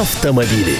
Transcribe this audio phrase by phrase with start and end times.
[0.00, 0.76] Автомобили.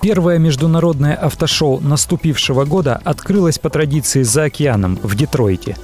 [0.00, 5.76] Первое международное автошоу наступившего года открылось по традиции за океаном в Детройте.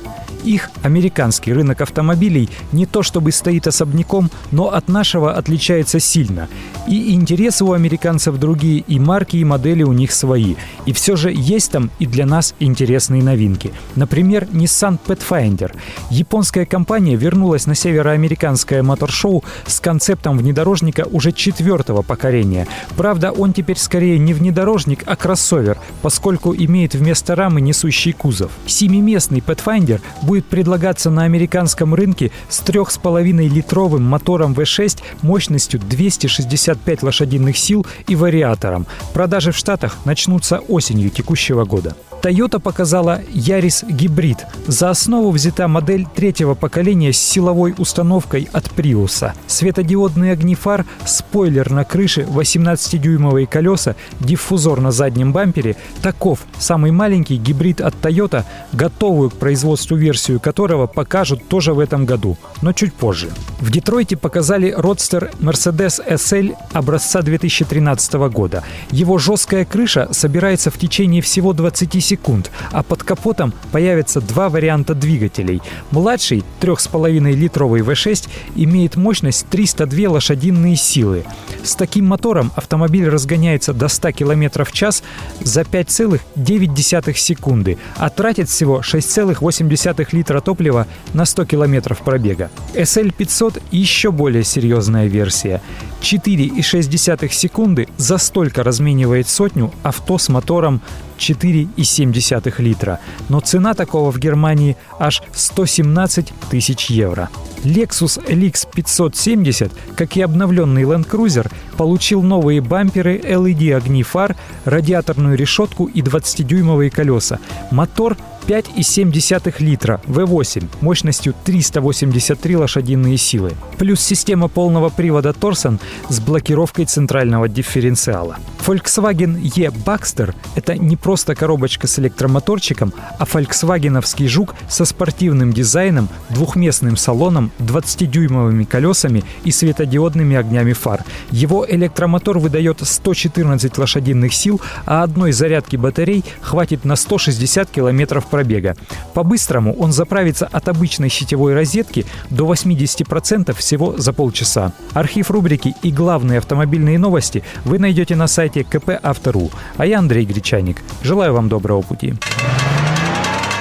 [0.44, 6.48] Их американский рынок автомобилей не то чтобы стоит особняком, но от нашего отличается сильно.
[6.88, 10.56] И интересы у американцев другие, и марки, и модели у них свои.
[10.86, 13.72] И все же есть там и для нас интересные новинки.
[13.94, 15.72] Например, Nissan Pathfinder.
[16.10, 22.66] Японская компания вернулась на североамериканское моторшоу с концептом внедорожника уже четвертого поколения.
[22.96, 28.50] Правда, он теперь скорее не внедорожник, а кроссовер, поскольку имеет вместо рамы несущий кузов.
[28.66, 37.58] Семиместный Pathfinder будет будет предлагаться на американском рынке с 3,5-литровым мотором V6 мощностью 265 лошадиных
[37.58, 38.86] сил и вариатором.
[39.12, 41.94] Продажи в Штатах начнутся осенью текущего года.
[42.22, 44.46] Toyota показала Yaris Гибрид.
[44.68, 49.32] За основу взята модель третьего поколения с силовой установкой от Prius.
[49.48, 57.38] Светодиодные огни фар, спойлер на крыше, 18-дюймовые колеса, диффузор на заднем бампере– таков самый маленький
[57.38, 62.94] гибрид от Toyota, готовую к производству версию которого покажут тоже в этом году, но чуть
[62.94, 63.30] позже.
[63.58, 68.62] В Детройте показали родстер Mercedes SL образца 2013 года.
[68.92, 74.94] Его жесткая крыша собирается в течение всего 20 секунд а под капотом появятся два варианта
[74.94, 75.62] двигателей.
[75.90, 81.24] Младший 3,5-литровый V6 имеет мощность 302 лошадиные силы.
[81.62, 85.02] С таким мотором автомобиль разгоняется до 100 км в час
[85.40, 92.50] за 5,9 секунды, а тратит всего 6,8 литра топлива на 100 км пробега.
[92.74, 95.60] SL500 еще более серьезная версия.
[96.02, 100.80] 4,6 секунды за столько разменивает сотню авто с мотором
[101.22, 102.98] 4,7 литра.
[103.28, 107.28] Но цена такого в Германии аж 117 тысяч евро.
[107.64, 115.86] Lexus LX 570, как и обновленный Land Cruiser, получил новые бамперы, LED-огни фар, радиаторную решетку
[115.86, 117.38] и 20-дюймовые колеса.
[117.70, 118.16] Мотор
[118.46, 123.52] 5,7 литра V8 мощностью 383 лошадиные силы.
[123.78, 128.38] Плюс система полного привода Торсон с блокировкой центрального дифференциала.
[128.66, 136.08] Volkswagen E Baxter– это не просто коробочка с электромоторчиком, а фольксвагеновский жук со спортивным дизайном,
[136.30, 141.04] двухместным салоном, 20-дюймовыми колесами и светодиодными огнями фар.
[141.30, 148.74] Его электромотор выдает 114 лошадиных сил, а одной зарядки батарей хватит на 160 километров пробега.
[149.12, 154.72] По-быстрому он заправится от обычной сетевой розетки до 80% всего за полчаса.
[154.94, 159.50] Архив рубрики и главные автомобильные новости вы найдете на сайте КП Автору.
[159.76, 160.78] А я Андрей Гречаник.
[161.02, 162.14] Желаю вам доброго пути.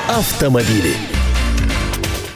[0.08, 1.21] Автомобили.